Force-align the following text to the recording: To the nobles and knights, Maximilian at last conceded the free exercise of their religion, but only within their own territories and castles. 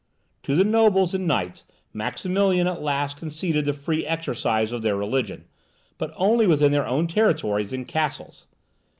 To 0.41 0.55
the 0.55 0.63
nobles 0.63 1.13
and 1.13 1.27
knights, 1.27 1.63
Maximilian 1.93 2.65
at 2.65 2.81
last 2.81 3.17
conceded 3.17 3.65
the 3.65 3.73
free 3.73 4.03
exercise 4.03 4.71
of 4.71 4.81
their 4.81 4.95
religion, 4.95 5.45
but 5.99 6.11
only 6.15 6.47
within 6.47 6.71
their 6.71 6.87
own 6.87 7.05
territories 7.05 7.71
and 7.71 7.87
castles. 7.87 8.47